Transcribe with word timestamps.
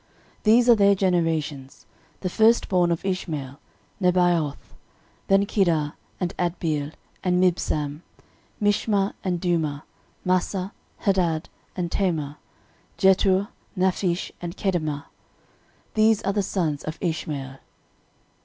13:001:029 0.37 0.43
These 0.45 0.69
are 0.69 0.75
their 0.75 0.95
generations: 0.95 1.85
The 2.21 2.29
firstborn 2.29 2.91
of 2.91 3.05
Ishmael, 3.05 3.59
Nebaioth; 4.01 4.73
then 5.27 5.45
Kedar, 5.45 5.93
and 6.19 6.35
Adbeel, 6.37 6.93
and 7.23 7.39
Mibsam, 7.39 8.01
13:001:030 8.63 8.63
Mishma, 8.63 9.13
and 9.23 9.39
Dumah, 9.39 9.83
Massa, 10.25 10.73
Hadad, 11.01 11.49
and 11.75 11.91
Tema, 11.91 12.39
13:001:031 12.97 12.97
Jetur, 13.15 13.47
Naphish, 13.77 14.31
and 14.41 14.57
Kedemah. 14.57 15.05
These 15.93 16.23
are 16.23 16.33
the 16.33 16.41
sons 16.41 16.83
of 16.83 16.97
Ishmael. 16.99 17.57